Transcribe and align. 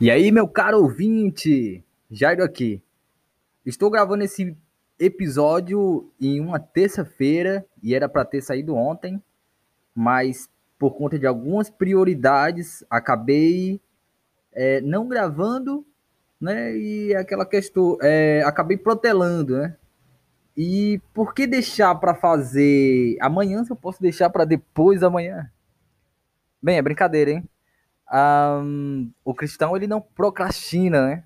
E 0.00 0.12
aí, 0.12 0.30
meu 0.30 0.46
caro 0.46 0.80
ouvinte, 0.80 1.84
Jairo 2.08 2.44
aqui. 2.44 2.80
Estou 3.66 3.90
gravando 3.90 4.22
esse 4.22 4.56
episódio 4.96 6.08
em 6.20 6.38
uma 6.38 6.60
terça-feira 6.60 7.66
e 7.82 7.96
era 7.96 8.08
para 8.08 8.24
ter 8.24 8.40
saído 8.40 8.76
ontem, 8.76 9.20
mas 9.92 10.48
por 10.78 10.92
conta 10.92 11.18
de 11.18 11.26
algumas 11.26 11.68
prioridades 11.68 12.84
acabei 12.88 13.80
é, 14.52 14.80
não 14.82 15.08
gravando, 15.08 15.84
né? 16.40 16.76
E 16.76 17.12
aquela 17.16 17.44
questão, 17.44 17.98
é, 18.00 18.40
acabei 18.46 18.76
protelando, 18.76 19.58
né? 19.58 19.76
E 20.56 21.00
por 21.12 21.34
que 21.34 21.44
deixar 21.44 21.92
para 21.96 22.14
fazer 22.14 23.16
amanhã 23.20 23.64
se 23.64 23.72
eu 23.72 23.76
posso 23.76 24.00
deixar 24.00 24.30
para 24.30 24.44
depois 24.44 25.02
amanhã? 25.02 25.50
Bem, 26.62 26.78
é 26.78 26.82
brincadeira, 26.82 27.32
hein? 27.32 27.48
Um, 28.12 29.12
o 29.24 29.34
cristão 29.34 29.76
ele 29.76 29.86
não 29.86 30.00
procrastina, 30.00 31.06
né? 31.06 31.24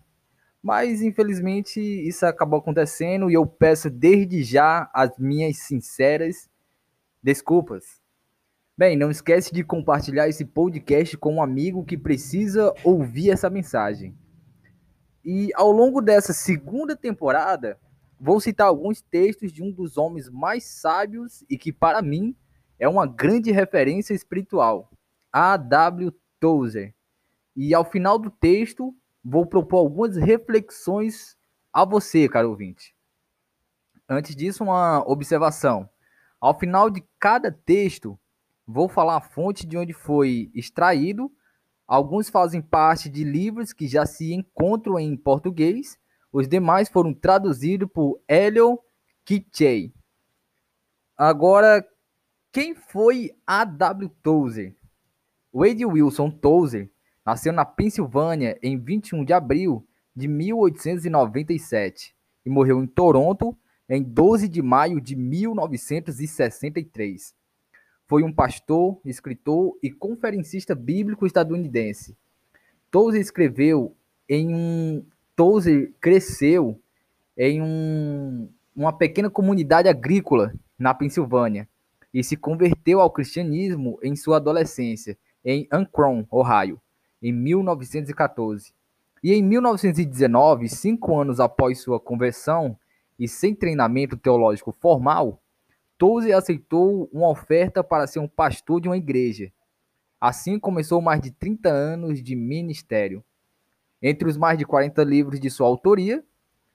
Mas 0.63 1.03
infelizmente 1.03 1.81
isso 1.81 2.25
acabou 2.25 2.61
acontecendo 2.61 3.31
e 3.31 3.35
eu 3.35 3.47
peço 3.47 3.91
desde 3.91 4.43
já 4.43 4.91
as 4.95 5.17
minhas 5.19 5.59
sinceras 5.59 6.49
desculpas. 7.23 8.01
Bem, 8.77 8.97
não 8.97 9.11
esquece 9.11 9.53
de 9.53 9.63
compartilhar 9.63 10.29
esse 10.29 10.45
podcast 10.45 11.17
com 11.19 11.35
um 11.35 11.43
amigo 11.43 11.85
que 11.85 11.97
precisa 11.97 12.73
ouvir 12.83 13.31
essa 13.31 13.51
mensagem. 13.51 14.17
E 15.25 15.51
ao 15.55 15.71
longo 15.71 16.01
dessa 16.01 16.33
segunda 16.33 16.97
temporada, 16.97 17.79
vou 18.19 18.41
citar 18.41 18.67
alguns 18.69 19.01
textos 19.03 19.53
de 19.53 19.63
um 19.63 19.71
dos 19.71 19.97
homens 19.97 20.29
mais 20.31 20.65
sábios 20.65 21.45
e 21.49 21.59
que 21.59 21.73
para 21.73 22.01
mim 22.03 22.35
é 22.79 22.89
uma 22.89 23.07
grande 23.07 23.53
referência 23.53 24.15
espiritual, 24.15 24.91
A.W. 25.33 26.13
Tozer. 26.43 26.93
E 27.55 27.73
ao 27.73 27.85
final 27.85 28.19
do 28.19 28.29
texto, 28.29 28.93
vou 29.25 29.47
propor 29.47 29.77
algumas 29.77 30.17
reflexões 30.17 31.37
a 31.73 31.85
você, 31.85 32.29
caro 32.29 32.51
ouvinte. 32.51 32.97
Antes 34.09 34.35
disso, 34.35 34.65
uma 34.65 35.09
observação. 35.09 35.89
Ao 36.41 36.59
final 36.59 36.91
de 36.91 37.01
cada 37.21 37.53
texto, 37.53 38.19
vou 38.67 38.89
falar 38.89 39.19
a 39.19 39.21
fonte 39.21 39.65
de 39.65 39.79
onde 39.79 39.93
foi 39.93 40.51
extraído. 40.53 41.31
Alguns 41.87 42.29
fazem 42.29 42.61
parte 42.61 43.09
de 43.09 43.23
livros 43.23 43.73
que 43.73 43.87
já 43.87 44.05
se 44.05 44.35
encontram 44.35 44.99
em 44.99 45.17
português. 45.17 45.97
Os 46.33 46.49
demais 46.49 46.89
foram 46.89 47.15
traduzidos 47.15 47.89
por 47.95 48.21
Helio 48.29 48.81
Kitchey. 49.25 49.95
Agora, 51.17 51.87
quem 52.51 52.75
foi 52.75 53.31
A.W. 53.47 54.09
Tozer? 54.25 54.77
Wade 55.53 55.85
Wilson 55.85 56.31
Tozer 56.31 56.89
nasceu 57.25 57.53
na 57.53 57.65
Pensilvânia 57.65 58.59
em 58.63 58.79
21 58.79 59.25
de 59.25 59.35
abril 59.35 59.87
de 60.17 60.27
1897 60.27 62.15
e 62.45 62.51
morreu 62.51 62.83
em 62.83 62.87
Toronto 62.87 63.57
em 63.89 64.03
12 64.03 64.49
de 64.49 64.61
maio 64.63 65.01
de 65.01 65.15
1963. 65.15 67.33
Foi 68.07 68.23
um 68.23 68.33
pastor, 68.33 68.99
escritor 69.05 69.77
e 69.83 69.91
conferencista 69.91 70.75
bíblico 70.75 71.27
estadunidense. 71.27 72.17
Tozer 72.91 73.21
escreveu 73.21 73.95
em 74.29 74.55
um. 74.55 75.05
Tozer 75.37 75.93
cresceu 76.01 76.81
em 77.37 77.61
um, 77.63 78.49
uma 78.77 78.93
pequena 78.93 79.31
comunidade 79.31 79.89
agrícola 79.89 80.53
na 80.79 80.95
Pensilvânia 80.95 81.69
e 82.13 82.23
se 82.23 82.37
converteu 82.37 83.01
ao 83.01 83.11
cristianismo 83.11 83.99
em 84.03 84.15
sua 84.15 84.37
adolescência 84.37 85.17
em 85.45 85.67
Akron, 85.71 86.27
Ohio, 86.31 86.81
em 87.23 87.33
1914. 87.33 88.73
E 89.23 89.33
em 89.33 89.43
1919, 89.43 90.69
cinco 90.69 91.19
anos 91.19 91.39
após 91.39 91.81
sua 91.81 92.01
conversão 92.01 92.77
e 93.19 93.29
sem 93.29 93.55
treinamento 93.55 94.17
teológico 94.17 94.73
formal, 94.73 95.41
Tozer 95.97 96.37
aceitou 96.37 97.09
uma 97.13 97.29
oferta 97.29 97.85
para 97.85 98.07
ser 98.09 98.19
um 98.19 98.27
pastor 98.27 98.81
de 98.81 98.89
uma 98.89 98.97
igreja. 98.97 99.53
Assim 100.21 100.59
começou 100.59 101.01
mais 101.01 101.21
de 101.21 101.31
30 101.31 101.69
anos 101.69 102.23
de 102.23 102.35
ministério. 102.35 103.23
Entre 104.03 104.29
os 104.29 104.37
mais 104.37 104.59
de 104.59 104.65
40 104.65 105.05
livros 105.05 105.39
de 105.39 105.49
sua 105.49 105.69
autoria, 105.69 106.25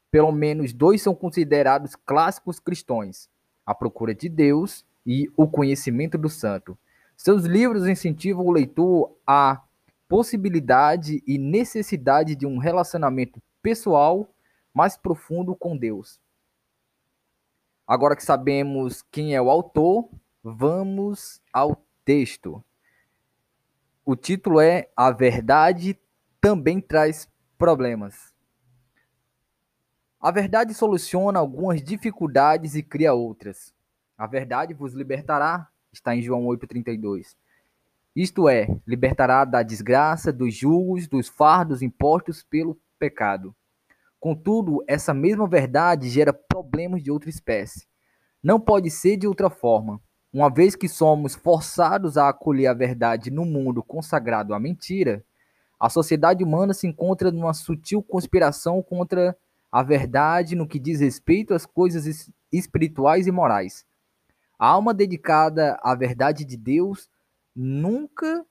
pelo 0.10 0.32
menos 0.32 0.72
dois 0.72 1.02
são 1.02 1.14
considerados 1.14 1.96
clássicos 1.96 2.60
cristãos: 2.60 3.30
A 3.66 3.76
Procura 3.76 4.16
de 4.16 4.30
Deus 4.30 4.86
e 5.06 5.30
O 5.36 5.48
Conhecimento 5.48 6.18
do 6.18 6.30
Santo. 6.30 6.78
Seus 7.18 7.46
livros 7.46 7.88
incentivam 7.88 8.46
o 8.46 8.52
leitor 8.52 9.18
à 9.26 9.64
possibilidade 10.08 11.22
e 11.26 11.40
necessidade 11.40 12.36
de 12.36 12.46
um 12.46 12.60
relacionamento 12.60 13.42
pessoal 13.62 14.30
mais 14.72 14.96
profundo 14.96 15.56
com 15.56 15.76
Deus. 15.76 16.22
Agora 17.88 18.16
que 18.16 18.24
sabemos 18.24 19.02
quem 19.12 19.36
é 19.36 19.42
o 19.42 19.50
autor, 19.50 20.08
vamos 20.44 21.42
ao 21.52 21.84
texto. 22.06 22.64
O 24.06 24.16
título 24.16 24.62
é 24.62 24.88
A 24.96 25.12
Verdade 25.12 26.00
também 26.40 26.80
traz 26.80 27.28
problemas. 27.58 28.34
A 30.20 30.32
verdade 30.32 30.74
soluciona 30.74 31.40
algumas 31.40 31.82
dificuldades 31.82 32.76
e 32.76 32.84
cria 32.84 33.14
outras. 33.14 33.74
A 34.18 34.26
verdade 34.28 34.74
vos 34.74 34.94
libertará, 34.94 35.70
está 35.92 36.16
em 36.16 36.22
João 36.22 36.46
8,32. 36.46 37.36
Isto 38.16 38.50
é, 38.50 38.68
libertará 38.86 39.46
da 39.46 39.62
desgraça, 39.62 40.34
dos 40.34 40.56
julgos, 40.56 41.08
dos 41.08 41.28
fardos 41.28 41.82
impostos 41.82 42.44
pelo 42.44 42.80
pecado. 42.98 43.56
Contudo, 44.20 44.84
essa 44.88 45.14
mesma 45.14 45.48
verdade 45.48 46.10
gera 46.10 46.34
problemas 46.34 47.04
de 47.04 47.12
outra 47.12 47.30
espécie. 47.30 47.88
Não 48.44 48.60
pode 48.60 48.90
ser 48.90 49.18
de 49.18 49.28
outra 49.28 49.50
forma, 49.50 50.02
uma 50.34 50.50
vez 50.54 50.76
que 50.76 50.90
somos 50.90 51.36
forçados 51.36 52.18
a 52.18 52.30
acolher 52.30 52.68
a 52.68 52.74
verdade 52.74 53.32
no 53.32 53.46
mundo 53.46 53.82
consagrado 53.82 54.54
à 54.54 54.60
mentira, 54.60 55.24
a 55.80 55.90
sociedade 55.90 56.44
humana 56.44 56.74
se 56.74 56.86
encontra 56.86 57.32
numa 57.32 57.54
sutil 57.54 58.04
conspiração 58.04 58.84
contra 58.84 59.38
a 59.72 59.82
verdade 59.82 60.56
no 60.56 60.68
que 60.68 60.80
diz 60.80 61.00
respeito 61.00 61.54
às 61.54 61.66
coisas 61.66 62.30
espirituais 62.52 63.26
e 63.26 63.32
morais. 63.32 63.86
A 64.60 64.68
alma 64.68 64.94
dedicada 64.94 65.80
à 65.84 65.94
verdade 65.94 66.44
de 66.44 66.58
Deus 66.58 67.10
nunca 67.56 68.46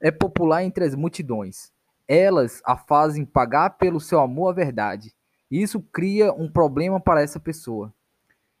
é 0.00 0.10
popular 0.10 0.64
entre 0.64 0.84
as 0.84 0.94
multidões. 0.94 1.72
Elas 2.08 2.60
a 2.64 2.76
fazem 2.76 3.24
pagar 3.24 3.70
pelo 3.70 4.00
seu 4.00 4.20
amor 4.20 4.50
à 4.50 4.52
verdade. 4.52 5.14
Isso 5.50 5.80
cria 5.80 6.32
um 6.32 6.50
problema 6.50 7.00
para 7.00 7.22
essa 7.22 7.38
pessoa. 7.38 7.94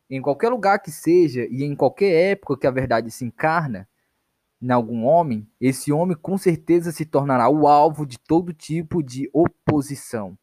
Em 0.08 0.22
qualquer 0.22 0.50
lugar 0.50 0.78
que 0.78 0.90
seja 0.90 1.46
e 1.50 1.64
em 1.64 1.74
qualquer 1.74 2.30
época 2.30 2.58
que 2.58 2.66
a 2.66 2.70
verdade 2.70 3.10
se 3.10 3.24
encarna 3.24 3.88
em 4.62 4.70
algum 4.70 5.04
homem, 5.04 5.46
esse 5.60 5.92
homem 5.92 6.16
com 6.16 6.38
certeza 6.38 6.92
se 6.92 7.04
tornará 7.04 7.48
o 7.48 7.66
alvo 7.66 8.06
de 8.06 8.18
todo 8.18 8.54
tipo 8.54 9.02
de 9.02 9.28
oposição. 9.32 10.38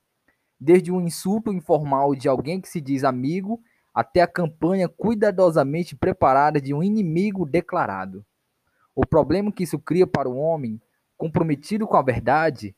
Desde 0.60 0.92
um 0.92 1.02
insulto 1.02 1.52
informal 1.52 2.14
de 2.14 2.28
alguém 2.28 2.60
que 2.62 2.70
se 2.70 2.82
diz 2.82 3.04
amigo 3.04 3.60
até 3.94 4.22
a 4.22 4.28
campanha 4.28 4.88
cuidadosamente 4.88 5.96
preparada 5.96 6.62
de 6.62 6.74
um 6.74 6.82
inimigo 6.82 7.46
declarado. 7.46 8.26
O 8.96 9.06
problema 9.06 9.52
que 9.52 9.64
isso 9.64 9.80
cria 9.80 10.08
para 10.08 10.30
o 10.30 10.38
homem, 10.38 10.82
comprometido 11.18 11.88
com 11.88 11.98
a 11.98 12.02
verdade, 12.02 12.76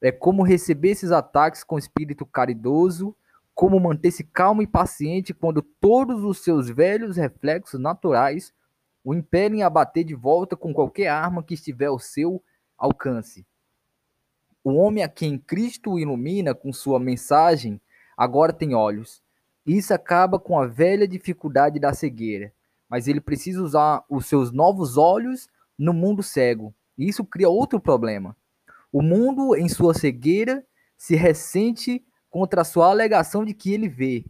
é 0.00 0.12
como 0.12 0.42
receber 0.42 0.90
esses 0.90 1.10
ataques 1.10 1.64
com 1.64 1.78
espírito 1.78 2.26
caridoso, 2.26 3.16
como 3.54 3.80
manter-se 3.80 4.24
calmo 4.24 4.62
e 4.62 4.66
paciente 4.66 5.32
quando 5.32 5.62
todos 5.62 6.24
os 6.24 6.42
seus 6.42 6.68
velhos 6.68 7.16
reflexos 7.16 7.80
naturais 7.80 8.52
o 9.04 9.14
impelem 9.14 9.62
a 9.62 9.70
bater 9.70 10.04
de 10.04 10.14
volta 10.14 10.56
com 10.56 10.72
qualquer 10.72 11.08
arma 11.08 11.42
que 11.42 11.54
estiver 11.54 11.86
ao 11.86 11.98
seu 11.98 12.42
alcance. 12.76 13.46
O 14.62 14.74
homem 14.74 15.04
a 15.04 15.08
quem 15.08 15.38
Cristo 15.38 15.98
ilumina 15.98 16.54
com 16.54 16.72
sua 16.72 16.98
mensagem 16.98 17.80
agora 18.16 18.52
tem 18.52 18.74
olhos, 18.74 19.22
isso 19.66 19.94
acaba 19.94 20.38
com 20.38 20.58
a 20.58 20.66
velha 20.66 21.08
dificuldade 21.08 21.78
da 21.78 21.94
cegueira, 21.94 22.52
mas 22.88 23.08
ele 23.08 23.20
precisa 23.20 23.62
usar 23.62 24.04
os 24.08 24.26
seus 24.26 24.52
novos 24.52 24.96
olhos 24.96 25.48
no 25.78 25.92
mundo 25.92 26.22
cego. 26.22 26.74
E 26.98 27.08
isso 27.08 27.24
cria 27.24 27.48
outro 27.48 27.80
problema. 27.80 28.36
O 28.92 29.02
mundo, 29.02 29.56
em 29.56 29.68
sua 29.68 29.94
cegueira, 29.94 30.64
se 30.96 31.16
ressente 31.16 32.04
contra 32.30 32.60
a 32.60 32.64
sua 32.64 32.90
alegação 32.90 33.44
de 33.44 33.54
que 33.54 33.72
ele 33.72 33.88
vê 33.88 34.24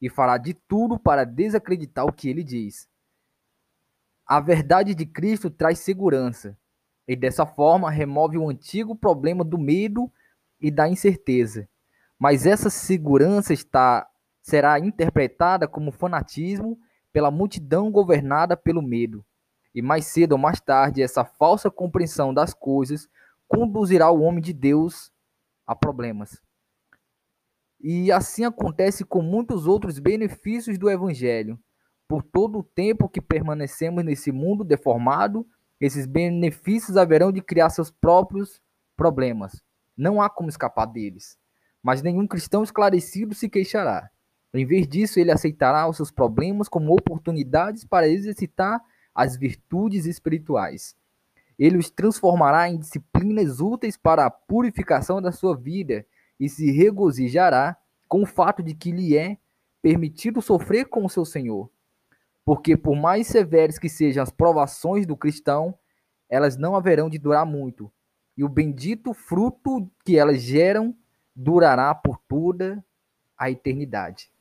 e 0.00 0.08
fará 0.08 0.36
de 0.36 0.54
tudo 0.54 0.98
para 0.98 1.24
desacreditar 1.24 2.04
o 2.04 2.12
que 2.12 2.28
ele 2.28 2.44
diz. 2.44 2.88
A 4.26 4.40
verdade 4.40 4.94
de 4.94 5.06
Cristo 5.06 5.50
traz 5.50 5.78
segurança 5.78 6.56
e 7.06 7.16
dessa 7.16 7.44
forma 7.46 7.90
remove 7.90 8.38
o 8.38 8.48
antigo 8.48 8.94
problema 8.94 9.44
do 9.44 9.58
medo 9.58 10.10
e 10.60 10.70
da 10.70 10.88
incerteza. 10.88 11.68
Mas 12.18 12.46
essa 12.46 12.70
segurança 12.70 13.52
está 13.52 14.08
será 14.44 14.78
interpretada 14.78 15.66
como 15.66 15.90
fanatismo 15.90 16.78
pela 17.10 17.30
multidão 17.30 17.90
governada 17.90 18.54
pelo 18.54 18.82
medo. 18.82 19.24
E 19.74 19.80
mais 19.80 20.04
cedo 20.04 20.32
ou 20.32 20.38
mais 20.38 20.60
tarde, 20.60 21.02
essa 21.02 21.24
falsa 21.24 21.70
compreensão 21.70 22.32
das 22.32 22.52
coisas 22.52 23.08
conduzirá 23.48 24.10
o 24.10 24.20
homem 24.20 24.42
de 24.42 24.52
Deus 24.52 25.10
a 25.66 25.74
problemas. 25.74 26.38
E 27.80 28.12
assim 28.12 28.44
acontece 28.44 29.02
com 29.02 29.22
muitos 29.22 29.66
outros 29.66 29.98
benefícios 29.98 30.76
do 30.76 30.90
Evangelho. 30.90 31.58
Por 32.06 32.22
todo 32.22 32.58
o 32.58 32.62
tempo 32.62 33.08
que 33.08 33.22
permanecemos 33.22 34.04
nesse 34.04 34.30
mundo 34.30 34.62
deformado, 34.62 35.46
esses 35.80 36.04
benefícios 36.04 36.98
haverão 36.98 37.32
de 37.32 37.40
criar 37.40 37.70
seus 37.70 37.90
próprios 37.90 38.60
problemas. 38.94 39.62
Não 39.96 40.20
há 40.20 40.28
como 40.28 40.50
escapar 40.50 40.84
deles. 40.84 41.38
Mas 41.82 42.02
nenhum 42.02 42.26
cristão 42.26 42.62
esclarecido 42.62 43.34
se 43.34 43.48
queixará. 43.48 44.10
Em 44.54 44.64
vez 44.64 44.86
disso, 44.86 45.18
ele 45.18 45.32
aceitará 45.32 45.88
os 45.88 45.96
seus 45.96 46.12
problemas 46.12 46.68
como 46.68 46.94
oportunidades 46.94 47.84
para 47.84 48.08
exercitar 48.08 48.80
as 49.12 49.36
virtudes 49.36 50.06
espirituais. 50.06 50.96
Ele 51.58 51.76
os 51.76 51.90
transformará 51.90 52.68
em 52.68 52.78
disciplinas 52.78 53.60
úteis 53.60 53.96
para 53.96 54.24
a 54.24 54.30
purificação 54.30 55.20
da 55.20 55.32
sua 55.32 55.56
vida 55.56 56.06
e 56.38 56.48
se 56.48 56.70
regozijará 56.70 57.76
com 58.08 58.22
o 58.22 58.26
fato 58.26 58.62
de 58.62 58.74
que 58.74 58.92
lhe 58.92 59.16
é 59.16 59.38
permitido 59.82 60.40
sofrer 60.40 60.86
com 60.86 61.04
o 61.04 61.10
seu 61.10 61.24
Senhor. 61.24 61.68
Porque, 62.44 62.76
por 62.76 62.94
mais 62.94 63.26
severas 63.26 63.76
que 63.76 63.88
sejam 63.88 64.22
as 64.22 64.30
provações 64.30 65.04
do 65.04 65.16
cristão, 65.16 65.76
elas 66.28 66.56
não 66.56 66.76
haverão 66.76 67.10
de 67.10 67.18
durar 67.18 67.44
muito, 67.44 67.90
e 68.36 68.44
o 68.44 68.48
bendito 68.48 69.12
fruto 69.12 69.90
que 70.04 70.16
elas 70.16 70.42
geram 70.42 70.94
durará 71.34 71.94
por 71.94 72.18
toda 72.28 72.84
a 73.36 73.50
eternidade. 73.50 74.33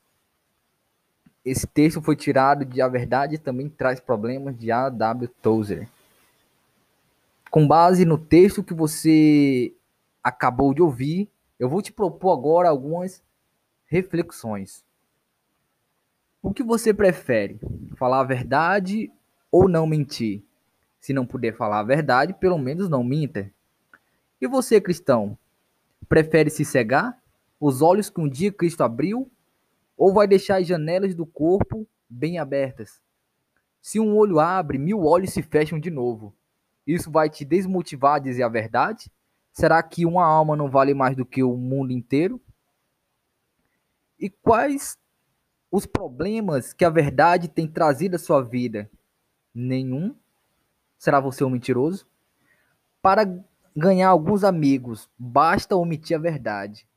Esse 1.45 1.67
texto 1.67 2.01
foi 2.01 2.15
tirado 2.15 2.63
de 2.63 2.81
A 2.81 2.87
Verdade 2.87 3.37
também 3.37 3.67
traz 3.67 3.99
problemas 3.99 4.57
de 4.57 4.71
A.W. 4.71 5.27
Tozer. 5.41 5.89
Com 7.51 7.67
base 7.67 8.05
no 8.05 8.17
texto 8.17 8.63
que 8.63 8.73
você 8.73 9.73
acabou 10.23 10.73
de 10.73 10.81
ouvir, 10.81 11.29
eu 11.59 11.67
vou 11.67 11.81
te 11.81 11.91
propor 11.91 12.31
agora 12.31 12.69
algumas 12.69 13.21
reflexões. 13.85 14.83
O 16.41 16.53
que 16.53 16.63
você 16.63 16.93
prefere? 16.93 17.59
Falar 17.95 18.21
a 18.21 18.23
verdade 18.23 19.11
ou 19.51 19.67
não 19.67 19.85
mentir? 19.85 20.43
Se 20.99 21.13
não 21.13 21.25
puder 21.25 21.55
falar 21.55 21.79
a 21.79 21.83
verdade, 21.83 22.33
pelo 22.33 22.57
menos 22.57 22.89
não 22.89 23.03
minta. 23.03 23.51
E 24.41 24.47
você, 24.47 24.79
cristão, 24.79 25.37
prefere 26.07 26.49
se 26.49 26.63
cegar? 26.63 27.17
Os 27.59 27.81
olhos 27.81 28.09
que 28.09 28.19
um 28.19 28.27
dia 28.27 28.51
Cristo 28.51 28.81
abriu 28.81 29.29
ou 29.97 30.13
vai 30.13 30.27
deixar 30.27 30.57
as 30.57 30.67
janelas 30.67 31.15
do 31.15 31.25
corpo 31.25 31.87
bem 32.09 32.37
abertas. 32.37 33.01
Se 33.81 33.99
um 33.99 34.15
olho 34.15 34.39
abre, 34.39 34.77
mil 34.77 35.03
olhos 35.03 35.31
se 35.31 35.41
fecham 35.41 35.79
de 35.79 35.89
novo. 35.89 36.33
Isso 36.85 37.11
vai 37.11 37.29
te 37.29 37.43
desmotivar 37.45 38.15
a 38.15 38.19
dizer 38.19 38.43
a 38.43 38.49
verdade? 38.49 39.11
Será 39.51 39.81
que 39.83 40.05
uma 40.05 40.25
alma 40.25 40.55
não 40.55 40.69
vale 40.69 40.93
mais 40.93 41.15
do 41.15 41.25
que 41.25 41.43
o 41.43 41.55
mundo 41.55 41.91
inteiro? 41.91 42.41
E 44.19 44.29
quais 44.29 44.97
os 45.69 45.85
problemas 45.85 46.73
que 46.73 46.85
a 46.85 46.89
verdade 46.89 47.47
tem 47.47 47.67
trazido 47.67 48.15
à 48.15 48.19
sua 48.19 48.41
vida? 48.41 48.89
Nenhum? 49.53 50.15
Será 50.97 51.19
você 51.19 51.43
um 51.43 51.49
mentiroso? 51.49 52.07
Para 53.01 53.25
ganhar 53.75 54.09
alguns 54.09 54.43
amigos, 54.43 55.09
basta 55.17 55.75
omitir 55.75 56.15
a 56.15 56.19
verdade. 56.19 56.87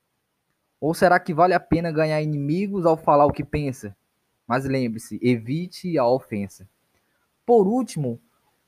Ou 0.81 0.94
será 0.94 1.19
que 1.19 1.34
vale 1.34 1.55
a 1.55 1.61
pena 1.61 1.90
ganhar 1.90 2.20
inimigos 2.23 2.84
ao 2.84 2.96
falar 2.96 3.26
o 3.26 3.32
que 3.32 3.44
pensa? 3.44 3.96
Mas 4.46 4.64
lembre-se, 4.64 5.19
evite 5.23 5.99
a 5.99 6.06
ofensa. 6.06 6.69
Por 7.44 7.67
último, 7.67 8.20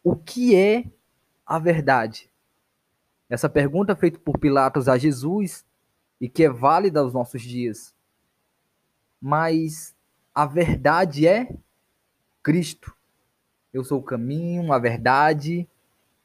o 0.03 0.17
que 0.17 0.57
é 0.57 0.85
a 1.47 1.59
verdade? 1.59 2.31
Essa 3.29 3.49
pergunta 3.49 3.95
feita 3.95 4.19
por 4.19 4.39
Pilatos 4.39 4.89
a 4.89 4.97
Jesus 4.97 5.65
e 6.21 6.29
que 6.29 6.45
é 6.45 6.51
válida 6.51 7.01
aos 7.01 7.13
nossos 7.13 7.43
dias. 7.43 7.95
Mas 9.21 9.95
a 10.35 10.47
verdade 10.47 11.27
é 11.27 11.55
Cristo. 12.43 12.95
Eu 13.73 13.85
sou 13.85 14.01
o 14.01 14.03
caminho, 14.03 14.73
a 14.73 14.79
verdade 14.79 15.69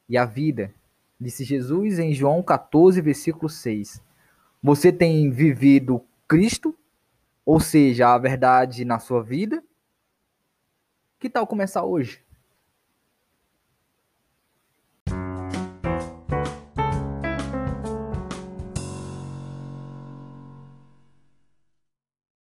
e 0.07 0.17
a 0.17 0.25
vida, 0.25 0.73
disse 1.19 1.43
Jesus 1.43 1.99
em 1.99 2.13
João 2.13 2.41
14, 2.41 3.01
versículo 3.01 3.49
6. 3.49 4.01
Você 4.63 4.93
tem 4.93 5.29
vivido 5.29 6.01
Cristo, 6.25 6.73
ou 7.45 7.59
seja, 7.59 8.13
a 8.13 8.17
verdade 8.17 8.85
na 8.85 8.97
sua 8.97 9.21
vida? 9.21 9.61
Que 11.19 11.29
tal 11.29 11.45
começar 11.45 11.83
hoje? 11.83 12.22